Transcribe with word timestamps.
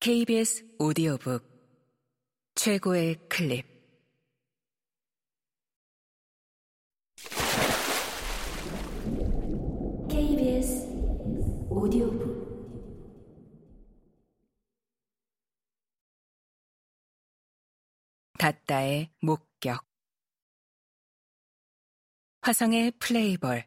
KBS 0.00 0.64
오디오북 0.78 1.44
최고의 2.54 3.16
클립. 3.28 3.66
KBS 10.08 10.86
오디오북. 11.68 12.38
닷다의 18.38 19.10
목격. 19.20 19.84
화성의 22.42 22.92
플레이볼. 23.00 23.66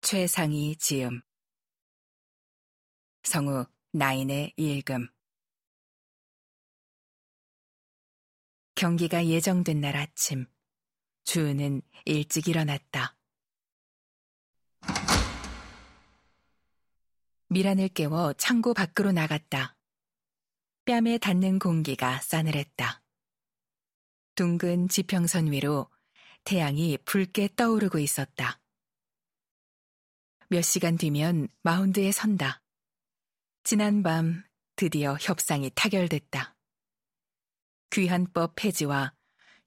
최상희 0.00 0.76
지음. 0.76 1.20
성우 3.24 3.66
나인의 3.92 4.52
일금 4.56 5.08
경기가 8.74 9.26
예정된 9.26 9.80
날 9.80 9.96
아침 9.96 10.46
주은은 11.24 11.80
일찍 12.04 12.48
일어났다. 12.48 13.16
미란을 17.48 17.88
깨워 17.88 18.34
창고 18.34 18.74
밖으로 18.74 19.10
나갔다. 19.10 19.74
뺨에 20.84 21.16
닿는 21.16 21.58
공기가 21.58 22.20
싸늘했다. 22.20 23.02
둥근 24.34 24.88
지평선 24.88 25.50
위로 25.50 25.90
태양이 26.44 26.98
붉게 26.98 27.48
떠오르고 27.56 27.98
있었다. 27.98 28.60
몇 30.48 30.60
시간 30.62 30.98
뒤면 30.98 31.48
마운드에 31.62 32.12
선다. 32.12 32.62
지난 33.68 34.02
밤 34.02 34.44
드디어 34.76 35.18
협상이 35.20 35.70
타결됐다. 35.74 36.56
귀한법 37.90 38.54
폐지와 38.56 39.12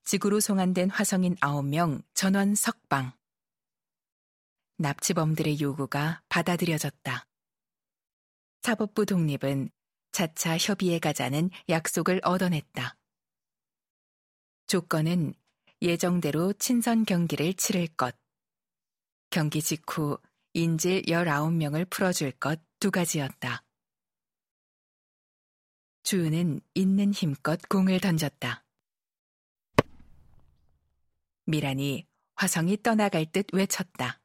지구로 0.03 0.39
송환된 0.39 0.89
화성인 0.89 1.35
9명 1.35 2.03
전원 2.15 2.55
석방. 2.55 3.13
납치범들의 4.77 5.61
요구가 5.61 6.23
받아들여졌다. 6.29 7.27
사법부 8.63 9.05
독립은 9.05 9.69
차차 10.13 10.57
협의에 10.57 10.97
가자는 10.97 11.51
약속을 11.69 12.21
얻어냈다. 12.23 12.97
조건은 14.65 15.35
예정대로 15.83 16.53
친선 16.53 17.05
경기를 17.05 17.53
치를 17.53 17.85
것. 17.89 18.15
경기 19.29 19.61
직후 19.61 20.17
인질 20.53 21.03
19명을 21.03 21.87
풀어줄 21.91 22.31
것 22.31 22.59
두 22.81 22.89
가지였다. 22.89 23.63
주은은 26.11 26.59
있는 26.73 27.13
힘껏 27.13 27.57
공을 27.69 28.01
던졌다. 28.01 28.65
미란이 31.45 32.05
화성이 32.35 32.75
떠나갈 32.83 33.31
듯 33.31 33.45
외쳤다. 33.53 34.19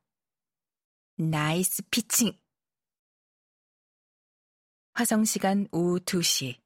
Nice 1.14 1.84
pitching! 1.92 2.36
화성 4.94 5.24
시간 5.26 5.68
오후 5.70 6.00
2시. 6.00 6.60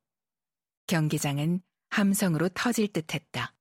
경기장은 0.87 1.61
함성으로 1.91 2.49
터질 2.55 2.91
듯 2.91 3.13
했다. 3.13 3.55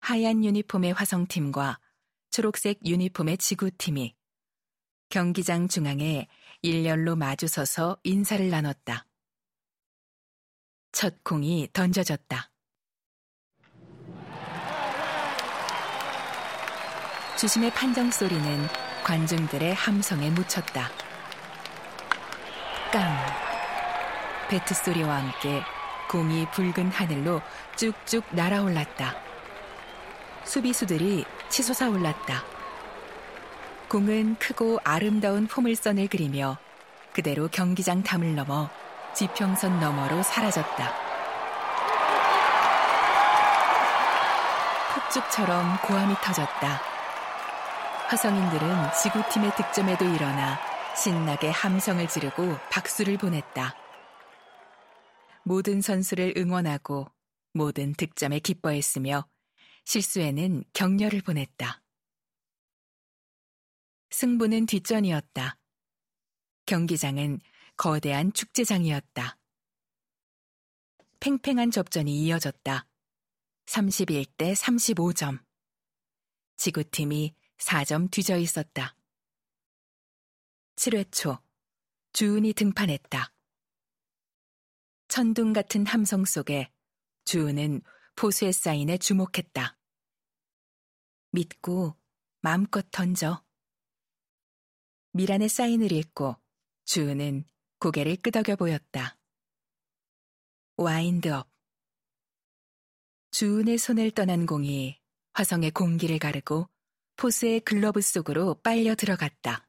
하얀 0.00 0.44
유니폼의 0.44 0.92
화성팀과 0.92 1.80
초록색 2.28 2.80
유니폼의 2.84 3.38
지구팀이 3.38 4.14
경기장 5.08 5.68
중앙에 5.68 6.28
일렬로 6.60 7.16
마주서서 7.16 7.98
인사를 8.04 8.50
나눴다. 8.50 9.06
첫 10.92 11.22
공이 11.22 11.68
던져졌다. 11.72 12.50
주심의 17.38 17.70
판정 17.70 18.10
소리는 18.10 18.66
관중들의 19.04 19.72
함성에 19.74 20.30
묻혔다. 20.30 20.90
깡! 22.92 23.00
배트 24.50 24.74
소리와 24.74 25.22
함께 25.22 25.62
공이 26.10 26.50
붉은 26.50 26.90
하늘로 26.90 27.40
쭉쭉 27.76 28.24
날아올랐다. 28.34 29.14
수비수들이 30.44 31.24
치솟아 31.48 31.88
올랐다. 31.88 32.44
공은 33.88 34.36
크고 34.38 34.80
아름다운 34.82 35.46
포물선을 35.46 36.08
그리며 36.08 36.58
그대로 37.12 37.48
경기장 37.48 38.02
담을 38.02 38.34
넘어 38.34 38.68
지평선 39.14 39.80
너머로 39.80 40.22
사라졌다. 40.22 41.10
폭죽처럼 44.94 45.78
고함이 45.82 46.14
터졌다. 46.22 46.80
화성인들은 48.08 48.92
지구팀의 49.02 49.54
득점에도 49.56 50.04
일어나 50.04 50.58
신나게 50.96 51.50
함성을 51.50 52.06
지르고 52.08 52.56
박수를 52.70 53.18
보냈다. 53.18 53.74
모든 55.44 55.80
선수를 55.80 56.34
응원하고 56.36 57.06
모든 57.52 57.92
득점에 57.94 58.38
기뻐했으며 58.40 59.26
실수에는 59.84 60.64
격려를 60.72 61.22
보냈다. 61.22 61.82
승부는 64.10 64.66
뒷전이었다. 64.66 65.56
경기장은 66.66 67.40
거대한 67.80 68.30
축제장이었다. 68.34 69.38
팽팽한 71.18 71.70
접전이 71.70 72.14
이어졌다. 72.24 72.86
31대 73.64 74.54
35점. 74.54 75.42
지구팀이 76.58 77.34
4점 77.56 78.10
뒤져 78.10 78.36
있었다. 78.36 78.94
7회 80.76 81.10
초, 81.10 81.38
주은이 82.12 82.52
등판했다. 82.52 83.32
천둥 85.08 85.54
같은 85.54 85.86
함성 85.86 86.26
속에 86.26 86.70
주은은 87.24 87.80
포수의 88.14 88.52
사인에 88.52 88.98
주목했다. 88.98 89.78
믿고 91.30 91.96
마음껏 92.42 92.86
던져. 92.90 93.42
미란의 95.12 95.48
사인을 95.48 95.92
읽고 95.92 96.36
주은은 96.84 97.46
고개를 97.80 98.16
끄덕여 98.16 98.56
보였다. 98.56 99.16
와인드업. 100.76 101.48
주은의 103.30 103.78
손을 103.78 104.10
떠난 104.10 104.44
공이 104.44 105.00
화성의 105.32 105.70
공기를 105.70 106.18
가르고 106.18 106.68
포수의 107.16 107.60
글러브 107.60 108.02
속으로 108.02 108.60
빨려 108.62 108.94
들어갔다. 108.94 109.66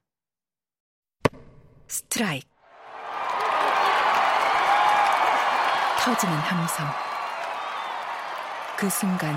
스트라이크. 1.87 2.49
터지는 6.03 6.33
함성. 6.33 6.87
그 8.77 8.89
순간 8.89 9.35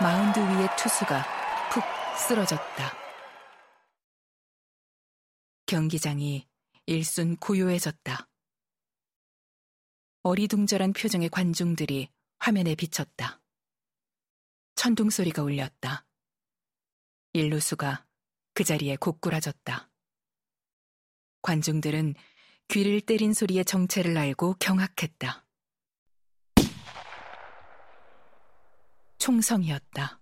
마운드 0.00 0.38
위의 0.38 0.68
투수가 0.78 1.24
푹 1.70 1.84
쓰러졌다. 2.16 2.92
경기장이 5.66 6.48
일순 6.88 7.36
고요해졌다. 7.36 8.30
어리둥절한 10.22 10.94
표정의 10.94 11.28
관중들이 11.28 12.08
화면에 12.38 12.74
비쳤다. 12.74 13.42
천둥 14.74 15.10
소리가 15.10 15.42
울렸다. 15.42 16.06
일루수가 17.34 18.06
그 18.54 18.64
자리에 18.64 18.96
고꾸라졌다. 18.96 19.90
관중들은 21.42 22.14
귀를 22.68 23.02
때린 23.02 23.34
소리의 23.34 23.66
정체를 23.66 24.16
알고 24.16 24.54
경악했다. 24.54 25.46
총성이었다. 29.18 30.17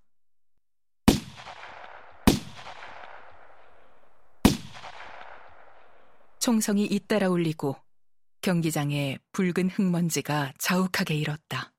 총성이 6.46 6.84
잇따라 6.84 7.28
울리고 7.28 7.74
경기장에 8.40 9.18
붉은 9.32 9.68
흙먼지가 9.68 10.52
자욱하게 10.60 11.16
일었다. 11.16 11.74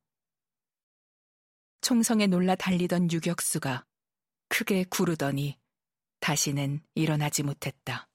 총성에 1.79 2.27
놀라 2.27 2.53
달리던 2.55 3.09
유격수가 3.09 3.85
크게 4.49 4.83
구르더니 4.89 5.57
다시는 6.19 6.81
일어나지 6.95 7.43
못했다. 7.43 8.09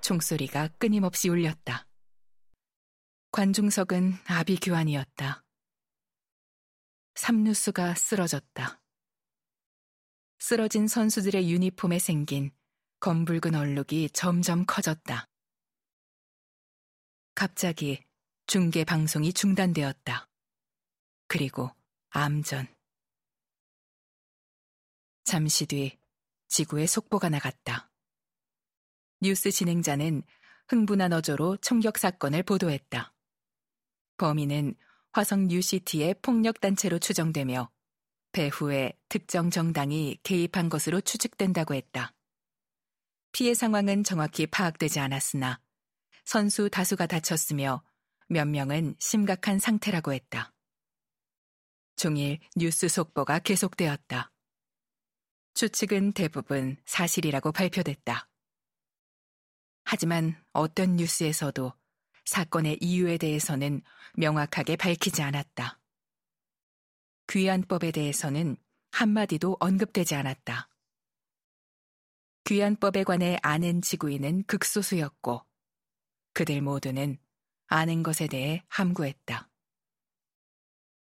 총소리가 0.00 0.68
끊임없이 0.78 1.28
울렸다. 1.28 1.88
관중석은 3.32 4.12
아비규환이었다. 4.26 5.44
삼루수가 7.16 7.94
쓰러졌다. 7.96 8.80
쓰러진 10.38 10.86
선수들의 10.86 11.50
유니폼에 11.50 11.98
생긴 11.98 12.52
검붉은 13.04 13.54
얼룩이 13.54 14.08
점점 14.14 14.64
커졌다. 14.64 15.28
갑자기 17.34 18.02
중계 18.46 18.82
방송이 18.82 19.34
중단되었다. 19.34 20.26
그리고 21.28 21.70
암전. 22.08 22.66
잠시 25.24 25.66
뒤 25.66 25.98
지구의 26.48 26.86
속보가 26.86 27.28
나갔다. 27.28 27.90
뉴스 29.20 29.50
진행자는 29.50 30.22
흥분한 30.68 31.12
어조로 31.12 31.58
총격 31.58 31.98
사건을 31.98 32.42
보도했다. 32.42 33.12
범인은 34.16 34.76
화성 35.12 35.48
뉴시티의 35.48 36.14
폭력단체로 36.22 36.98
추정되며 36.98 37.70
배후에 38.32 38.94
특정 39.10 39.50
정당이 39.50 40.20
개입한 40.22 40.70
것으로 40.70 41.02
추측된다고 41.02 41.74
했다. 41.74 42.14
피해 43.34 43.52
상황은 43.52 44.04
정확히 44.04 44.46
파악되지 44.46 45.00
않았으나 45.00 45.60
선수 46.24 46.70
다수가 46.70 47.06
다쳤으며 47.08 47.82
몇 48.28 48.46
명은 48.46 48.94
심각한 49.00 49.58
상태라고 49.58 50.12
했다. 50.12 50.54
종일 51.96 52.38
뉴스 52.54 52.86
속보가 52.88 53.40
계속되었다. 53.40 54.30
추측은 55.54 56.12
대부분 56.12 56.76
사실이라고 56.86 57.50
발표됐다. 57.50 58.28
하지만 59.84 60.40
어떤 60.52 60.94
뉴스에서도 60.94 61.72
사건의 62.26 62.78
이유에 62.80 63.18
대해서는 63.18 63.82
명확하게 64.14 64.76
밝히지 64.76 65.22
않았다. 65.22 65.80
귀환법에 67.26 67.90
대해서는 67.90 68.56
한마디도 68.92 69.56
언급되지 69.58 70.14
않았다. 70.14 70.68
귀환법에 72.44 73.04
관해 73.04 73.38
아는 73.42 73.80
지구인은 73.80 74.44
극소수였고, 74.44 75.44
그들 76.34 76.60
모두는 76.60 77.18
아는 77.66 78.02
것에 78.02 78.26
대해 78.26 78.62
함구했다. 78.68 79.48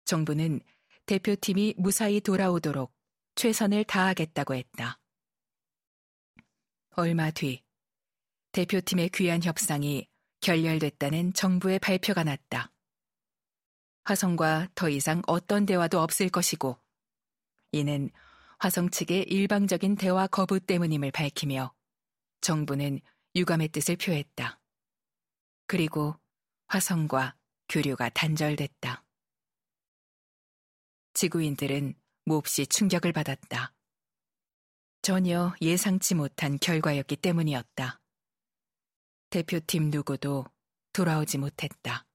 정부는 0.05 0.61
대표팀이 1.05 1.75
무사히 1.77 2.21
돌아오도록 2.21 2.95
최선을 3.35 3.85
다하겠다고 3.85 4.55
했다. 4.55 4.99
얼마 6.97 7.31
뒤 7.31 7.63
대표팀의 8.53 9.11
귀한 9.11 9.43
협상이 9.43 10.09
결렬됐다는 10.41 11.35
정부의 11.35 11.79
발표가 11.79 12.25
났다. 12.25 12.73
화성과 14.05 14.69
더 14.75 14.89
이상 14.89 15.23
어떤 15.27 15.67
대화도 15.67 16.01
없을 16.01 16.31
것이고 16.31 16.79
이는 17.73 18.11
화성 18.59 18.91
측의 18.91 19.25
일방적인 19.25 19.97
대화 19.97 20.27
거부 20.27 20.59
때문임을 20.59 21.13
밝히며 21.13 21.73
정부는 22.41 23.01
유감의 23.37 23.69
뜻을 23.69 23.97
표했다. 23.97 24.61
그리고 25.67 26.17
화성과 26.67 27.37
교류가 27.69 28.09
단절됐다. 28.11 29.05
지구인들은 31.15 31.95
몹시 32.25 32.67
충격을 32.67 33.13
받았다. 33.13 33.75
전혀 35.03 35.55
예상치 35.61 36.15
못한 36.15 36.59
결과였기 36.59 37.17
때문이었다. 37.17 38.01
대표팀 39.31 39.91
누구도 39.91 40.45
돌아오지 40.93 41.39
못했다. 41.39 42.07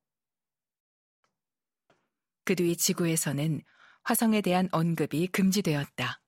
그 2.46 2.56
뒤 2.56 2.76
지구에서는 2.76 3.62
화성에 4.04 4.42
대한 4.42 4.68
언급이 4.74 5.28
금지되었다. 5.28 6.23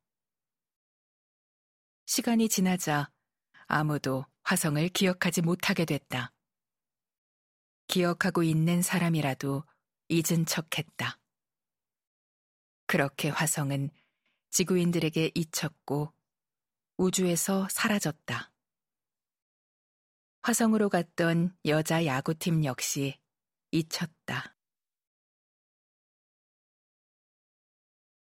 시간이 2.15 2.47
지나자 2.47 3.11
아무도 3.65 4.25
화성을 4.43 4.87
기억하지 4.87 5.41
못하게 5.41 5.83
됐다. 5.83 6.31
기억하고 7.87 8.41
있는 8.41 8.81
사람이라도 8.81 9.65
잊은 10.07 10.45
척 10.45 10.77
했다. 10.77 11.19
그렇게 12.87 13.27
화성은 13.27 13.89
지구인들에게 14.49 15.31
잊혔고 15.35 16.13
우주에서 16.95 17.67
사라졌다. 17.69 18.53
화성으로 20.41 20.87
갔던 20.87 21.53
여자 21.65 22.05
야구팀 22.05 22.63
역시 22.63 23.19
잊혔다. 23.71 24.54